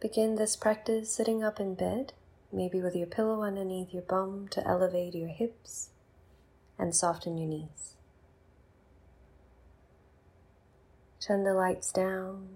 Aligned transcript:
Begin 0.00 0.36
this 0.36 0.56
practice 0.56 1.12
sitting 1.12 1.44
up 1.44 1.60
in 1.60 1.74
bed, 1.74 2.14
maybe 2.50 2.80
with 2.80 2.96
your 2.96 3.06
pillow 3.06 3.42
underneath 3.42 3.92
your 3.92 4.02
bum 4.02 4.48
to 4.50 4.66
elevate 4.66 5.14
your 5.14 5.28
hips 5.28 5.90
and 6.78 6.94
soften 6.94 7.36
your 7.36 7.48
knees. 7.48 7.96
Turn 11.20 11.44
the 11.44 11.52
lights 11.52 11.92
down. 11.92 12.48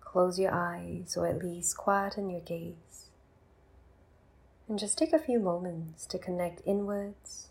Close 0.00 0.38
your 0.38 0.54
eyes 0.54 1.14
or 1.14 1.26
at 1.26 1.44
least 1.44 1.76
quieten 1.76 2.30
your 2.30 2.40
gaze. 2.40 3.10
And 4.66 4.78
just 4.78 4.96
take 4.96 5.12
a 5.12 5.18
few 5.18 5.38
moments 5.38 6.06
to 6.06 6.18
connect 6.18 6.62
inwards, 6.64 7.48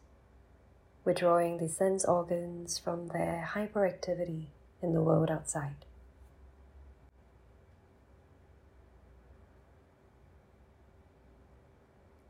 withdrawing 1.04 1.60
the 1.60 1.70
sense 1.70 2.04
organs 2.04 2.80
from 2.80 3.10
their 3.10 3.52
hyperactivity 3.54 4.48
in 4.82 4.94
the 4.94 5.04
world 5.04 5.30
outside. 5.30 5.86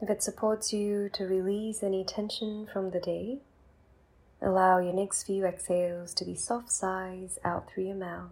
If 0.06 0.12
it 0.12 0.22
supports 0.22 0.72
you 0.72 1.10
to 1.14 1.26
release 1.26 1.82
any 1.82 2.04
tension 2.04 2.68
from 2.72 2.92
the 2.92 3.00
day, 3.00 3.40
allow 4.40 4.78
your 4.78 4.94
next 4.94 5.24
few 5.24 5.46
exhales 5.46 6.14
to 6.14 6.24
be 6.24 6.36
soft 6.36 6.72
sighs 6.72 7.40
out 7.44 7.68
through 7.68 7.86
your 7.86 7.96
mouth. 7.96 8.30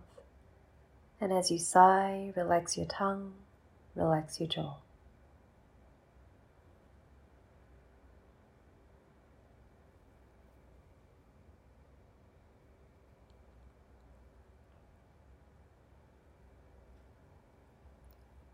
And 1.19 1.33
as 1.33 1.49
you 1.49 1.57
sigh, 1.57 2.31
relax 2.35 2.77
your 2.77 2.85
tongue, 2.85 3.33
relax 3.95 4.39
your 4.39 4.49
jaw. 4.49 4.75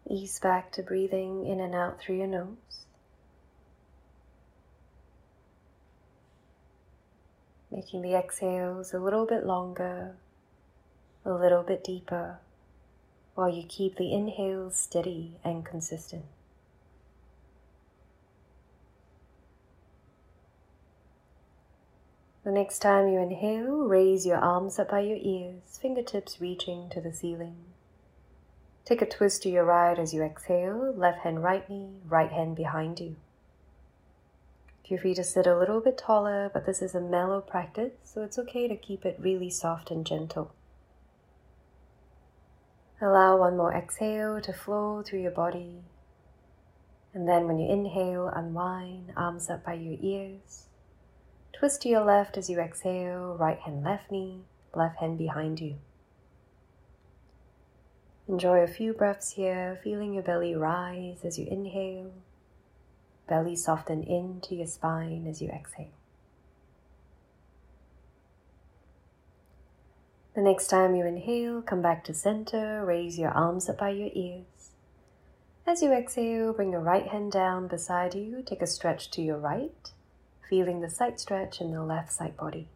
Ease 0.09 0.39
back 0.39 0.71
to 0.71 0.81
breathing 0.81 1.45
in 1.45 1.59
and 1.59 1.75
out 1.75 1.99
through 1.99 2.15
your 2.15 2.27
nose. 2.27 2.85
Making 7.79 8.01
the 8.01 8.13
exhales 8.13 8.93
a 8.93 8.99
little 8.99 9.25
bit 9.25 9.45
longer, 9.45 10.13
a 11.23 11.31
little 11.31 11.63
bit 11.63 11.81
deeper, 11.81 12.37
while 13.35 13.47
you 13.47 13.63
keep 13.63 13.95
the 13.95 14.13
inhales 14.13 14.75
steady 14.75 15.39
and 15.45 15.65
consistent. 15.65 16.25
The 22.43 22.51
next 22.51 22.79
time 22.79 23.07
you 23.07 23.19
inhale, 23.19 23.87
raise 23.87 24.25
your 24.25 24.39
arms 24.39 24.77
up 24.77 24.89
by 24.89 24.99
your 24.99 25.19
ears, 25.21 25.79
fingertips 25.81 26.41
reaching 26.41 26.89
to 26.89 26.99
the 26.99 27.13
ceiling. 27.13 27.55
Take 28.83 29.01
a 29.01 29.05
twist 29.05 29.43
to 29.43 29.49
your 29.49 29.63
right 29.63 29.97
as 29.97 30.13
you 30.13 30.21
exhale, 30.21 30.93
left 30.97 31.19
hand 31.19 31.43
right 31.43 31.69
knee, 31.69 32.01
right 32.05 32.31
hand 32.31 32.57
behind 32.57 32.99
you. 32.99 33.15
Feel 34.89 34.97
free 34.97 35.13
to 35.13 35.23
sit 35.23 35.45
a 35.45 35.55
little 35.55 35.81
bit 35.81 35.99
taller, 35.99 36.49
but 36.51 36.65
this 36.65 36.81
is 36.81 36.95
a 36.95 36.99
mellow 36.99 37.41
practice, 37.41 37.93
so 38.03 38.23
it's 38.23 38.39
okay 38.39 38.67
to 38.67 38.75
keep 38.75 39.05
it 39.05 39.19
really 39.19 39.51
soft 39.51 39.91
and 39.91 40.03
gentle. 40.03 40.51
Allow 42.99 43.37
one 43.37 43.55
more 43.55 43.71
exhale 43.71 44.41
to 44.41 44.51
flow 44.51 45.03
through 45.03 45.21
your 45.21 45.29
body. 45.29 45.83
And 47.13 47.29
then 47.29 47.45
when 47.45 47.59
you 47.59 47.71
inhale, 47.71 48.31
unwind, 48.35 49.13
arms 49.15 49.47
up 49.47 49.63
by 49.63 49.75
your 49.75 49.97
ears. 50.01 50.69
Twist 51.53 51.83
to 51.83 51.89
your 51.89 52.03
left 52.03 52.35
as 52.35 52.49
you 52.49 52.59
exhale, 52.59 53.37
right 53.39 53.59
hand, 53.59 53.83
left 53.83 54.09
knee, 54.09 54.41
left 54.73 54.97
hand 54.97 55.19
behind 55.19 55.59
you. 55.59 55.75
Enjoy 58.27 58.61
a 58.61 58.67
few 58.67 58.93
breaths 58.93 59.33
here, 59.33 59.79
feeling 59.83 60.15
your 60.15 60.23
belly 60.23 60.55
rise 60.55 61.23
as 61.23 61.37
you 61.37 61.45
inhale 61.45 62.11
Belly 63.29 63.55
soften 63.55 64.03
into 64.03 64.55
your 64.55 64.67
spine 64.67 65.27
as 65.27 65.41
you 65.41 65.49
exhale. 65.49 65.93
The 70.33 70.41
next 70.41 70.67
time 70.67 70.95
you 70.95 71.05
inhale, 71.05 71.61
come 71.61 71.81
back 71.81 72.03
to 72.05 72.13
center, 72.13 72.83
raise 72.83 73.19
your 73.19 73.29
arms 73.29 73.69
up 73.69 73.77
by 73.77 73.89
your 73.89 74.09
ears. 74.13 74.71
As 75.67 75.83
you 75.83 75.93
exhale, 75.93 76.53
bring 76.53 76.71
your 76.71 76.81
right 76.81 77.07
hand 77.07 77.31
down 77.31 77.67
beside 77.67 78.15
you, 78.15 78.41
take 78.43 78.61
a 78.61 78.67
stretch 78.67 79.11
to 79.11 79.21
your 79.21 79.37
right, 79.37 79.91
feeling 80.49 80.81
the 80.81 80.89
side 80.89 81.19
stretch 81.19 81.61
in 81.61 81.71
the 81.71 81.83
left 81.83 82.11
side 82.11 82.35
body. 82.35 82.67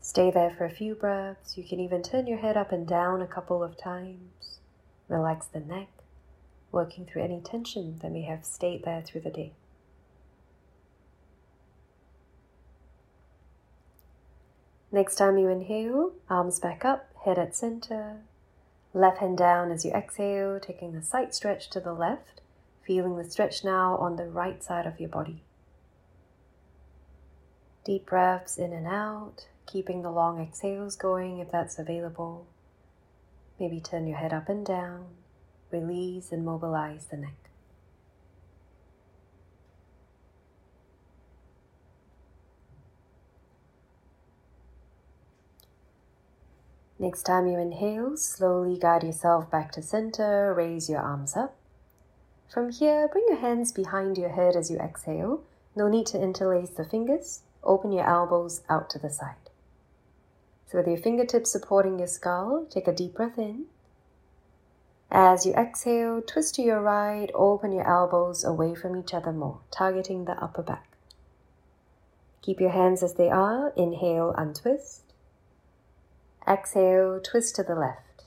Stay 0.00 0.30
there 0.30 0.54
for 0.56 0.64
a 0.64 0.70
few 0.70 0.94
breaths. 0.94 1.58
You 1.58 1.64
can 1.64 1.78
even 1.78 2.02
turn 2.02 2.26
your 2.26 2.38
head 2.38 2.56
up 2.56 2.72
and 2.72 2.86
down 2.86 3.20
a 3.20 3.26
couple 3.26 3.62
of 3.62 3.76
times. 3.76 4.58
Relax 5.08 5.46
the 5.46 5.60
neck 5.60 5.99
working 6.72 7.04
through 7.04 7.22
any 7.22 7.40
tension 7.40 7.98
that 8.02 8.12
may 8.12 8.22
have 8.22 8.44
stayed 8.44 8.84
there 8.84 9.02
through 9.02 9.20
the 9.22 9.30
day. 9.30 9.52
Next 14.92 15.16
time 15.16 15.38
you 15.38 15.48
inhale, 15.48 16.12
arms 16.28 16.58
back 16.58 16.84
up, 16.84 17.10
head 17.24 17.38
at 17.38 17.54
center. 17.54 18.22
Left 18.92 19.18
hand 19.18 19.38
down 19.38 19.70
as 19.70 19.84
you 19.84 19.92
exhale, 19.92 20.58
taking 20.58 20.96
a 20.96 21.02
side 21.02 21.32
stretch 21.32 21.70
to 21.70 21.80
the 21.80 21.92
left, 21.92 22.40
feeling 22.84 23.16
the 23.16 23.30
stretch 23.30 23.62
now 23.62 23.96
on 23.96 24.16
the 24.16 24.26
right 24.26 24.62
side 24.64 24.86
of 24.86 24.98
your 24.98 25.08
body. 25.08 25.44
Deep 27.84 28.06
breaths 28.06 28.58
in 28.58 28.72
and 28.72 28.86
out, 28.86 29.46
keeping 29.64 30.02
the 30.02 30.10
long 30.10 30.40
exhales 30.40 30.96
going 30.96 31.38
if 31.38 31.52
that's 31.52 31.78
available. 31.78 32.46
Maybe 33.60 33.80
turn 33.80 34.08
your 34.08 34.18
head 34.18 34.32
up 34.32 34.48
and 34.48 34.66
down 34.66 35.06
release 35.72 36.32
and 36.32 36.44
mobilize 36.44 37.06
the 37.06 37.16
neck. 37.16 37.50
Next 46.98 47.22
time 47.22 47.46
you 47.46 47.58
inhale, 47.58 48.18
slowly 48.18 48.78
guide 48.78 49.04
yourself 49.04 49.50
back 49.50 49.72
to 49.72 49.80
center, 49.80 50.52
raise 50.52 50.90
your 50.90 51.00
arms 51.00 51.34
up. 51.34 51.56
From 52.52 52.70
here, 52.70 53.08
bring 53.08 53.24
your 53.28 53.38
hands 53.38 53.72
behind 53.72 54.18
your 54.18 54.28
head 54.28 54.54
as 54.54 54.70
you 54.70 54.76
exhale. 54.78 55.42
No 55.74 55.88
need 55.88 56.04
to 56.08 56.20
interlace 56.20 56.68
the 56.68 56.84
fingers. 56.84 57.40
Open 57.64 57.90
your 57.90 58.06
elbows 58.06 58.60
out 58.68 58.90
to 58.90 58.98
the 58.98 59.08
side. 59.08 59.48
So, 60.66 60.76
with 60.76 60.88
your 60.88 60.98
fingertips 60.98 61.50
supporting 61.50 61.98
your 61.98 62.08
skull, 62.08 62.66
take 62.68 62.86
a 62.86 62.92
deep 62.92 63.14
breath 63.14 63.38
in. 63.38 63.64
As 65.10 65.44
you 65.44 65.52
exhale, 65.54 66.22
twist 66.22 66.54
to 66.54 66.62
your 66.62 66.80
right, 66.80 67.30
open 67.34 67.72
your 67.72 67.88
elbows 67.88 68.44
away 68.44 68.74
from 68.74 68.96
each 68.96 69.12
other 69.12 69.32
more, 69.32 69.60
targeting 69.70 70.24
the 70.24 70.40
upper 70.42 70.62
back. 70.62 70.90
Keep 72.42 72.60
your 72.60 72.70
hands 72.70 73.02
as 73.02 73.14
they 73.14 73.28
are. 73.28 73.72
Inhale, 73.76 74.32
untwist. 74.36 75.02
Exhale, 76.48 77.20
twist 77.20 77.56
to 77.56 77.62
the 77.62 77.74
left. 77.74 78.24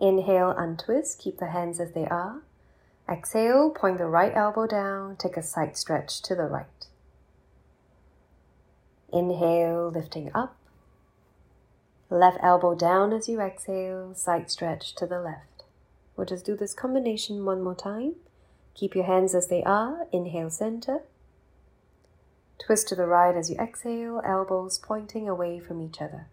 Inhale, 0.00 0.50
untwist. 0.56 1.20
Keep 1.20 1.38
the 1.38 1.50
hands 1.50 1.80
as 1.80 1.92
they 1.92 2.04
are. 2.04 2.42
Exhale, 3.08 3.70
point 3.70 3.98
the 3.98 4.06
right 4.06 4.32
elbow 4.36 4.66
down. 4.66 5.16
Take 5.16 5.36
a 5.36 5.42
side 5.42 5.76
stretch 5.76 6.20
to 6.22 6.34
the 6.34 6.44
right. 6.44 6.86
Inhale, 9.10 9.90
lifting 9.90 10.30
up. 10.34 10.54
Left 12.10 12.38
elbow 12.42 12.74
down 12.74 13.12
as 13.12 13.28
you 13.28 13.40
exhale, 13.40 14.14
side 14.14 14.50
stretch 14.50 14.94
to 14.94 15.06
the 15.06 15.20
left. 15.20 15.64
We'll 16.16 16.26
just 16.26 16.46
do 16.46 16.56
this 16.56 16.74
combination 16.74 17.44
one 17.44 17.62
more 17.62 17.74
time. 17.74 18.14
Keep 18.74 18.94
your 18.94 19.04
hands 19.04 19.34
as 19.34 19.48
they 19.48 19.62
are. 19.62 20.06
Inhale, 20.12 20.50
center. 20.50 21.00
Twist 22.58 22.88
to 22.88 22.94
the 22.94 23.06
right 23.06 23.36
as 23.36 23.50
you 23.50 23.56
exhale, 23.56 24.20
elbows 24.24 24.78
pointing 24.78 25.28
away 25.28 25.60
from 25.60 25.80
each 25.82 26.00
other. 26.00 26.26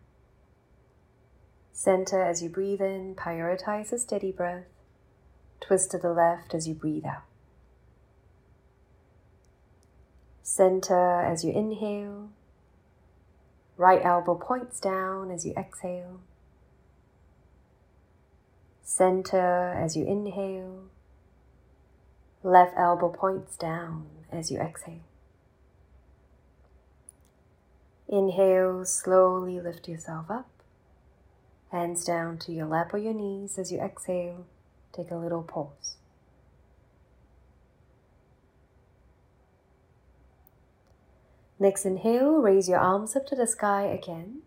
Center 1.72 2.24
as 2.24 2.42
you 2.42 2.50
breathe 2.50 2.82
in, 2.82 3.14
prioritize 3.16 3.92
a 3.92 3.98
steady 3.98 4.32
breath. 4.32 4.66
Twist 5.60 5.92
to 5.92 5.98
the 5.98 6.14
left 6.14 6.54
as 6.54 6.68
you 6.68 6.74
breathe 6.74 7.06
out. 7.06 7.24
Center 10.42 11.22
as 11.22 11.44
you 11.44 11.52
inhale, 11.52 12.30
Right 13.78 14.04
elbow 14.04 14.36
points 14.36 14.80
down 14.80 15.32
as 15.32 15.46
you 15.46 15.54
exhale. 15.58 16.22
Center 18.84 19.74
as 19.78 19.98
you 19.98 20.06
inhale. 20.06 20.84
Left 22.44 22.74
elbow 22.78 23.10
points 23.10 23.58
down 23.58 24.06
as 24.32 24.52
you 24.52 24.60
exhale. 24.60 25.04
Inhale, 28.08 28.86
slowly 28.86 29.60
lift 29.60 29.90
yourself 29.90 30.30
up. 30.30 30.48
Hands 31.72 32.02
down 32.06 32.38
to 32.38 32.54
your 32.54 32.68
lap 32.68 32.94
or 32.94 32.98
your 32.98 33.14
knees 33.14 33.58
as 33.58 33.72
you 33.72 33.80
exhale. 33.80 34.46
Take 34.94 35.12
a 35.12 35.16
little 35.16 35.44
pause. 35.44 35.98
Next 41.58 41.86
inhale, 41.86 42.42
raise 42.42 42.68
your 42.68 42.80
arms 42.80 43.16
up 43.16 43.26
to 43.28 43.36
the 43.36 43.48
sky 43.48 43.84
again. 43.84 44.42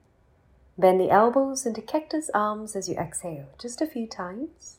Bend 0.77 1.01
the 1.01 1.11
elbows 1.11 1.65
into 1.65 1.81
cactus 1.81 2.31
arms 2.35 2.77
as 2.77 2.89
you 2.89 2.97
exhale, 2.97 3.47
just 3.59 3.81
a 3.81 3.87
few 3.87 4.07
times. 4.07 4.77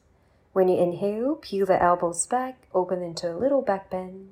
When 0.54 0.68
you 0.68 0.78
inhale, 0.78 1.36
peel 1.36 1.66
the 1.66 1.82
elbows 1.82 2.26
back, 2.26 2.68
open 2.74 3.02
into 3.02 3.32
a 3.32 3.38
little 3.38 3.62
back 3.62 3.90
bend. 3.90 4.30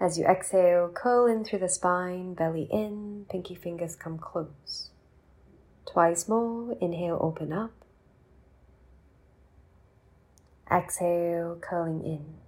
As 0.00 0.18
you 0.18 0.24
exhale, 0.24 0.88
curl 0.88 1.26
in 1.26 1.44
through 1.44 1.60
the 1.60 1.68
spine, 1.68 2.34
belly 2.34 2.68
in, 2.70 3.26
pinky 3.30 3.54
fingers 3.54 3.94
come 3.94 4.18
close. 4.18 4.90
Twice 5.86 6.26
more, 6.26 6.76
inhale, 6.80 7.18
open 7.20 7.52
up. 7.52 7.70
Exhale, 10.70 11.58
curling 11.60 12.02
in. 12.02 12.43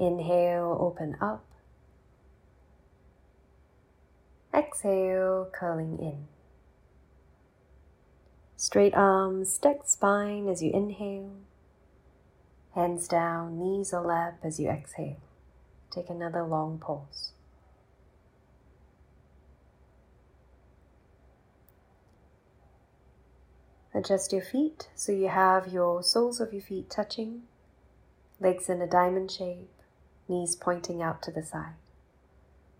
Inhale, 0.00 0.78
open 0.80 1.14
up. 1.20 1.44
Exhale, 4.54 5.50
curling 5.52 5.98
in. 5.98 6.26
Straight 8.56 8.94
arms, 8.94 9.52
stacked 9.52 9.90
spine 9.90 10.48
as 10.48 10.62
you 10.62 10.72
inhale. 10.72 11.32
Hands 12.74 13.06
down, 13.06 13.58
knees 13.58 13.92
or 13.92 14.00
lap 14.00 14.38
as 14.42 14.58
you 14.58 14.70
exhale. 14.70 15.20
Take 15.90 16.08
another 16.08 16.44
long 16.44 16.78
pause. 16.78 17.32
Adjust 23.92 24.32
your 24.32 24.42
feet 24.42 24.88
so 24.94 25.12
you 25.12 25.28
have 25.28 25.68
your 25.68 26.02
soles 26.02 26.40
of 26.40 26.54
your 26.54 26.62
feet 26.62 26.88
touching, 26.88 27.42
legs 28.40 28.70
in 28.70 28.80
a 28.80 28.86
diamond 28.86 29.30
shape, 29.30 29.68
knees 30.30 30.56
pointing 30.56 31.02
out 31.02 31.20
to 31.22 31.30
the 31.30 31.42
side. 31.42 31.74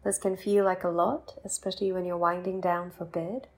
This 0.05 0.17
can 0.17 0.37
feel 0.37 0.65
like 0.65 0.85
a 0.85 0.89
lot, 0.89 1.35
especially 1.45 1.93
when 1.93 2.07
you're 2.07 2.17
winding 2.17 2.61
down 2.61 2.91
for 2.91 3.05
bed. 3.05 3.49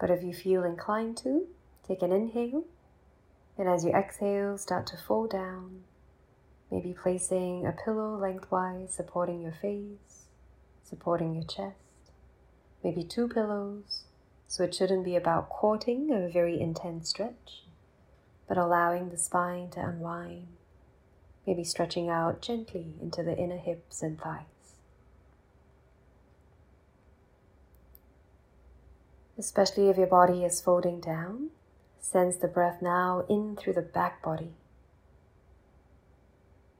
But 0.00 0.10
if 0.10 0.22
you 0.22 0.32
feel 0.32 0.64
inclined 0.64 1.18
to, 1.18 1.46
take 1.86 2.00
an 2.00 2.12
inhale, 2.12 2.64
and 3.58 3.68
as 3.68 3.84
you 3.84 3.90
exhale, 3.90 4.56
start 4.56 4.86
to 4.88 4.96
fall 4.96 5.26
down, 5.26 5.82
maybe 6.70 6.94
placing 6.94 7.66
a 7.66 7.72
pillow 7.72 8.16
lengthwise 8.16 8.94
supporting 8.94 9.42
your 9.42 9.52
face, 9.52 10.24
supporting 10.82 11.34
your 11.34 11.44
chest, 11.44 11.76
maybe 12.82 13.04
two 13.04 13.28
pillows, 13.28 14.04
so 14.48 14.64
it 14.64 14.74
shouldn't 14.74 15.04
be 15.04 15.16
about 15.16 15.50
courting 15.50 16.10
a 16.10 16.28
very 16.28 16.58
intense 16.60 17.10
stretch, 17.10 17.64
but 18.48 18.56
allowing 18.56 19.10
the 19.10 19.18
spine 19.18 19.68
to 19.70 19.80
unwind, 19.80 20.46
maybe 21.46 21.64
stretching 21.64 22.08
out 22.08 22.40
gently 22.40 22.94
into 23.00 23.22
the 23.22 23.36
inner 23.36 23.58
hips 23.58 24.02
and 24.02 24.20
thighs. 24.20 24.52
especially 29.42 29.88
if 29.88 29.96
your 29.96 30.06
body 30.06 30.44
is 30.44 30.60
folding 30.60 31.00
down. 31.00 31.50
Sense 32.00 32.36
the 32.36 32.48
breath 32.48 32.80
now 32.80 33.24
in 33.28 33.56
through 33.56 33.72
the 33.72 33.82
back 33.82 34.22
body. 34.22 34.52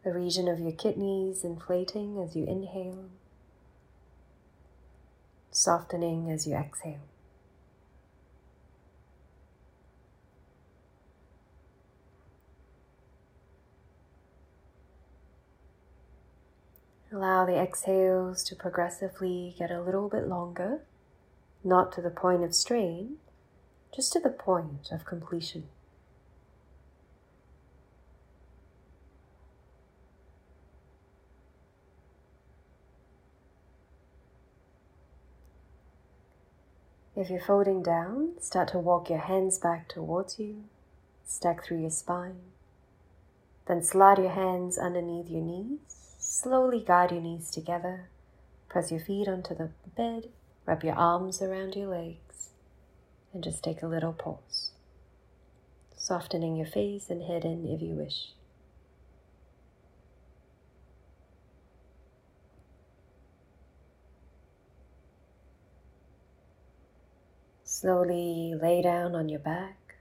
The 0.05 0.13
region 0.13 0.47
of 0.49 0.61
your 0.61 0.73
kidneys 0.73 1.45
inflating 1.45 2.19
as 2.19 2.37
you 2.37 2.45
inhale, 2.45 3.09
softening 5.51 6.31
as 6.31 6.47
you 6.47 6.55
exhale. 6.55 7.12
Allow 17.13 17.45
the 17.45 17.59
exhales 17.59 18.43
to 18.45 18.57
progressively 18.57 19.55
get 19.59 19.71
a 19.71 19.83
little 19.83 20.09
bit 20.09 20.27
longer 20.27 20.81
not 21.63 21.93
to 21.93 22.01
the 22.01 22.11
point 22.11 22.43
of 22.43 22.55
strain, 22.55 23.17
just 23.95 24.15
to 24.15 24.21
the 24.21 24.31
point 24.31 24.89
of 24.91 25.05
completion. 25.05 25.65
If 37.15 37.29
you're 37.29 37.41
folding 37.41 37.83
down, 37.83 38.41
start 38.41 38.69
to 38.69 38.79
walk 38.79 39.11
your 39.11 39.19
hands 39.19 39.59
back 39.59 39.87
towards 39.89 40.39
you, 40.39 40.65
stack 41.27 41.63
through 41.63 41.83
your 41.83 41.91
spine. 41.91 42.41
Then 43.69 43.83
slide 43.83 44.17
your 44.17 44.31
hands 44.31 44.79
underneath 44.79 45.29
your 45.29 45.43
knees. 45.43 46.02
Slowly 46.25 46.81
guide 46.81 47.11
your 47.11 47.21
knees 47.21 47.51
together. 47.51 48.09
Press 48.69 48.91
your 48.91 49.01
feet 49.01 49.29
onto 49.29 49.55
the 49.55 49.71
bed 49.97 50.31
Wrap 50.65 50.85
your 50.85 50.95
arms 50.95 51.43
around 51.43 51.75
your 51.75 51.89
legs 51.89 52.51
and 53.33 53.43
just 53.43 53.65
take 53.65 53.83
a 53.83 53.87
little 53.89 54.13
pause, 54.13 54.71
softening 55.97 56.55
your 56.57 56.67
face 56.67 57.11
and 57.11 57.23
head 57.23 57.45
in 57.45 57.67
if 57.67 57.83
you 57.83 57.95
wish. 57.95 58.29
Slowly 67.65 68.55
lay 68.55 68.83
down 68.83 69.17
on 69.17 69.29
your 69.29 69.41
back. 69.41 69.97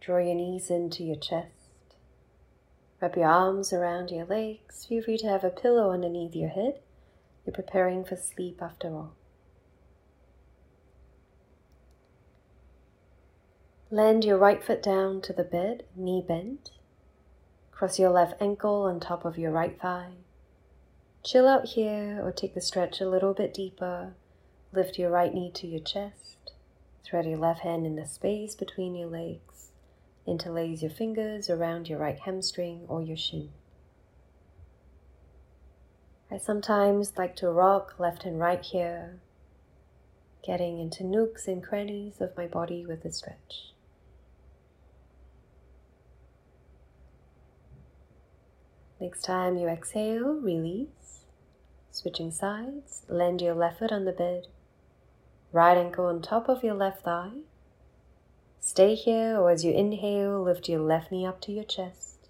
Draw 0.00 0.18
your 0.18 0.34
knees 0.34 0.68
into 0.68 1.02
your 1.02 1.16
chest. 1.16 1.59
Wrap 3.00 3.16
your 3.16 3.26
arms 3.26 3.72
around 3.72 4.10
your 4.10 4.26
legs. 4.26 4.84
Feel 4.86 5.02
free 5.02 5.18
to 5.18 5.26
have 5.26 5.44
a 5.44 5.50
pillow 5.50 5.90
underneath 5.90 6.34
your 6.34 6.50
head 6.50 6.80
you're 7.44 7.54
preparing 7.54 8.04
for 8.04 8.16
sleep 8.16 8.60
after 8.62 8.88
all. 8.88 9.14
Land 13.90 14.24
your 14.24 14.38
right 14.38 14.62
foot 14.62 14.82
down 14.82 15.20
to 15.22 15.32
the 15.32 15.42
bed, 15.42 15.84
knee 15.96 16.24
bent. 16.26 16.70
Cross 17.72 17.98
your 17.98 18.10
left 18.10 18.40
ankle 18.40 18.82
on 18.82 19.00
top 19.00 19.24
of 19.24 19.38
your 19.38 19.50
right 19.50 19.80
thigh. 19.80 20.12
Chill 21.24 21.48
out 21.48 21.70
here 21.70 22.20
or 22.22 22.30
take 22.30 22.54
the 22.54 22.60
stretch 22.60 23.00
a 23.00 23.08
little 23.08 23.34
bit 23.34 23.52
deeper. 23.52 24.14
Lift 24.72 24.98
your 24.98 25.10
right 25.10 25.34
knee 25.34 25.50
to 25.54 25.66
your 25.66 25.80
chest. 25.80 26.52
Thread 27.04 27.26
your 27.26 27.38
left 27.38 27.60
hand 27.60 27.84
in 27.84 27.96
the 27.96 28.06
space 28.06 28.54
between 28.54 28.94
your 28.94 29.08
legs. 29.08 29.69
Interlace 30.30 30.80
your 30.80 30.92
fingers 30.92 31.50
around 31.50 31.88
your 31.88 31.98
right 31.98 32.20
hamstring 32.20 32.84
or 32.86 33.02
your 33.02 33.16
shin. 33.16 33.50
I 36.30 36.38
sometimes 36.38 37.14
like 37.18 37.34
to 37.36 37.50
rock 37.50 37.96
left 37.98 38.24
and 38.24 38.38
right 38.38 38.64
here, 38.64 39.18
getting 40.46 40.78
into 40.78 41.02
nooks 41.02 41.48
and 41.48 41.60
crannies 41.60 42.20
of 42.20 42.36
my 42.36 42.46
body 42.46 42.86
with 42.86 43.04
a 43.04 43.10
stretch. 43.10 43.72
Next 49.00 49.22
time 49.22 49.58
you 49.58 49.66
exhale, 49.66 50.34
release. 50.34 51.24
Switching 51.90 52.30
sides, 52.30 53.02
land 53.08 53.40
your 53.40 53.54
left 53.54 53.80
foot 53.80 53.90
on 53.90 54.04
the 54.04 54.12
bed, 54.12 54.46
right 55.50 55.76
ankle 55.76 56.06
on 56.06 56.22
top 56.22 56.48
of 56.48 56.62
your 56.62 56.74
left 56.74 57.02
thigh. 57.02 57.32
Stay 58.60 58.94
here, 58.94 59.38
or 59.38 59.50
as 59.50 59.64
you 59.64 59.72
inhale, 59.72 60.42
lift 60.42 60.68
your 60.68 60.80
left 60.80 61.10
knee 61.10 61.26
up 61.26 61.40
to 61.40 61.52
your 61.52 61.64
chest. 61.64 62.28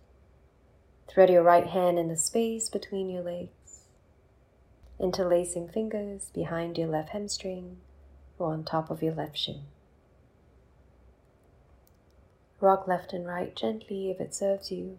Thread 1.08 1.28
your 1.28 1.42
right 1.42 1.66
hand 1.66 1.98
in 1.98 2.08
the 2.08 2.16
space 2.16 2.68
between 2.68 3.10
your 3.10 3.22
legs 3.22 3.60
interlacing 5.00 5.66
fingers 5.66 6.30
behind 6.34 6.76
your 6.76 6.88
left 6.88 7.10
hamstring 7.10 7.78
or 8.38 8.52
on 8.52 8.62
top 8.62 8.90
of 8.90 9.02
your 9.02 9.14
left 9.14 9.36
shin. 9.36 9.62
Rock 12.60 12.86
left 12.86 13.14
and 13.14 13.26
right 13.26 13.56
gently 13.56 14.10
if 14.10 14.20
it 14.20 14.34
serves 14.34 14.70
you. 14.70 14.98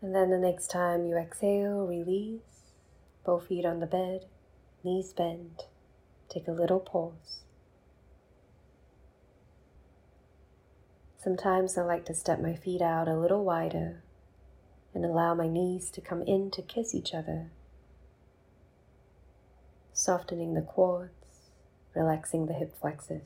And 0.00 0.14
then 0.14 0.30
the 0.30 0.38
next 0.38 0.68
time 0.68 1.04
you 1.04 1.18
exhale, 1.18 1.86
release, 1.86 2.72
both 3.26 3.48
feet 3.48 3.66
on 3.66 3.80
the 3.80 3.86
bed, 3.86 4.24
knees 4.84 5.12
bend. 5.12 5.64
Take 6.28 6.48
a 6.48 6.52
little 6.52 6.80
pause. 6.80 7.42
Sometimes 11.18 11.76
I 11.76 11.82
like 11.82 12.06
to 12.06 12.14
step 12.14 12.40
my 12.40 12.54
feet 12.54 12.80
out 12.80 13.06
a 13.06 13.14
little 13.14 13.44
wider 13.44 14.02
and 14.94 15.04
allow 15.04 15.34
my 15.34 15.48
knees 15.48 15.90
to 15.90 16.00
come 16.00 16.22
in 16.22 16.50
to 16.52 16.62
kiss 16.62 16.94
each 16.94 17.12
other, 17.12 17.50
softening 19.92 20.54
the 20.54 20.62
quads, 20.62 21.50
relaxing 21.94 22.46
the 22.46 22.54
hip 22.54 22.74
flexors. 22.80 23.22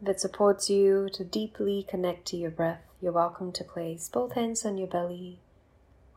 If 0.00 0.08
it 0.08 0.20
supports 0.20 0.70
you 0.70 1.08
to 1.12 1.24
deeply 1.24 1.84
connect 1.86 2.26
to 2.28 2.36
your 2.36 2.52
breath, 2.52 2.84
you're 3.02 3.12
welcome 3.12 3.52
to 3.52 3.64
place 3.64 4.08
both 4.08 4.32
hands 4.32 4.64
on 4.64 4.78
your 4.78 4.86
belly, 4.86 5.40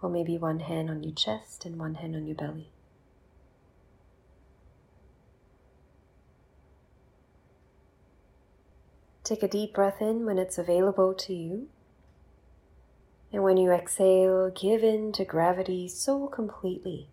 or 0.01 0.10
maybe 0.10 0.38
one 0.38 0.60
hand 0.62 0.89
on 0.89 1.03
your 1.03 1.13
chest 1.13 1.65
and 1.65 1.77
one 1.79 1.96
hand 1.96 2.15
on 2.15 2.25
your 2.25 2.36
belly. 2.36 2.70
Take 9.24 9.43
a 9.43 9.48
deep 9.48 9.74
breath 9.74 10.01
in 10.01 10.25
when 10.25 10.38
it's 10.38 10.58
available 10.58 11.13
to 11.13 11.34
you, 11.34 11.67
And 13.31 13.43
when 13.43 13.58
you 13.58 13.72
exhale, 13.72 14.50
give 14.50 14.84
in 14.84 15.12
to 15.13 15.24
gravity 15.24 15.88
so 15.88 16.27
completely 16.27 17.08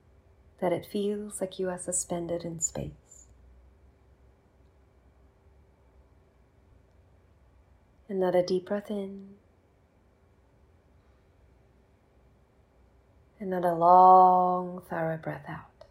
that 0.61 0.73
it 0.73 0.87
feels 0.87 1.41
like 1.41 1.59
you 1.59 1.69
are 1.69 1.79
suspended 1.79 2.45
in 2.45 2.59
space. 2.61 3.27
Another 8.09 8.43
deep 8.43 8.67
breath 8.67 8.91
in. 8.91 9.35
Another 13.41 13.73
long, 13.73 14.83
thorough 14.89 15.17
breath 15.17 15.45
out. 15.49 15.87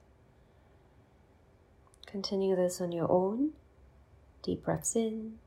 Continue 2.05 2.55
this 2.55 2.81
on 2.81 2.91
your 2.91 3.09
own. 3.11 3.51
Deep 4.43 4.63
breaths 4.63 4.95
in, 4.95 5.39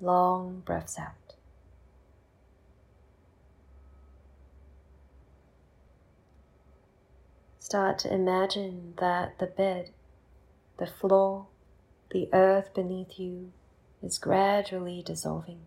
long 0.00 0.62
breaths 0.64 0.98
out. 0.98 1.34
Start 7.58 7.98
to 7.98 8.14
imagine 8.14 8.94
that 8.98 9.38
the 9.38 9.46
bed, 9.46 9.90
the 10.78 10.86
floor, 10.86 11.48
the 12.12 12.28
earth 12.32 12.72
beneath 12.74 13.18
you 13.18 13.52
is 14.02 14.18
gradually 14.18 15.02
dissolving. 15.04 15.62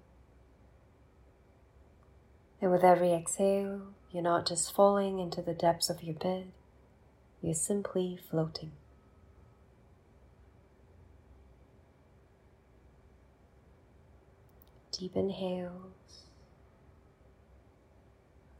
And 2.61 2.71
with 2.71 2.83
every 2.83 3.13
exhale, 3.13 3.81
you're 4.11 4.23
not 4.23 4.45
just 4.45 4.73
falling 4.73 5.19
into 5.19 5.41
the 5.41 5.53
depths 5.53 5.89
of 5.89 6.03
your 6.03 6.15
bed, 6.15 6.51
you're 7.41 7.53
simply 7.53 8.19
floating. 8.29 8.71
Deep 14.91 15.15
inhales, 15.15 16.25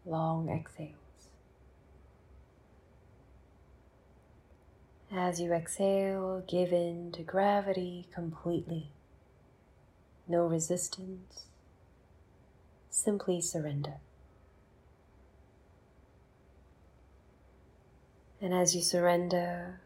long 0.06 0.50
exhales. 0.50 0.94
As 5.12 5.42
you 5.42 5.52
exhale, 5.52 6.44
give 6.48 6.72
in 6.72 7.12
to 7.14 7.24
gravity 7.24 8.08
completely. 8.14 8.92
No 10.28 10.46
resistance, 10.46 11.49
simply 13.00 13.42
surrender. 13.42 13.96
And 18.42 18.54
as 18.54 18.76
you 18.76 18.82
surrender, 18.82 19.82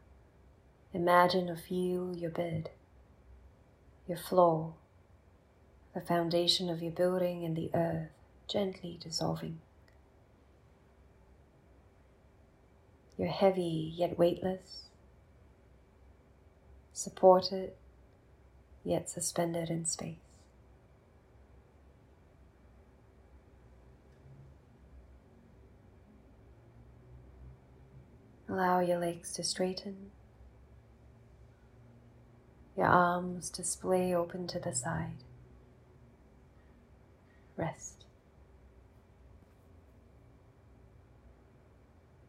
imagine 0.94 1.50
or 1.50 1.56
feel 1.56 2.16
your 2.16 2.30
bed, 2.30 2.70
your 4.08 4.18
floor, 4.18 4.74
the 5.94 6.02
foundation 6.02 6.70
of 6.70 6.82
your 6.82 6.92
building 6.92 7.44
and 7.44 7.56
the 7.56 7.72
earth 7.74 8.10
gently 8.48 9.00
dissolving. 9.02 9.60
You're 13.18 13.28
heavy 13.28 13.94
yet 13.96 14.18
weightless 14.18 14.84
supported 16.94 17.72
yet 18.84 19.10
suspended 19.10 19.70
in 19.70 19.86
space. 19.86 20.23
Allow 28.54 28.82
your 28.82 29.00
legs 29.00 29.34
to 29.34 29.44
straighten, 29.44 30.12
your 32.78 32.86
arms 32.86 33.50
to 33.50 33.64
splay 33.64 34.14
open 34.14 34.46
to 34.46 34.60
the 34.60 34.76
side. 34.76 35.24
Rest. 37.58 38.03